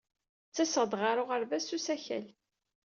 [0.49, 2.25] Ttaseɣ-d ɣer uɣerbaz s usakal.